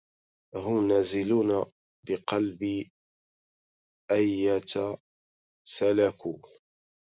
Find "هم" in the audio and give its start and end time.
0.63-0.75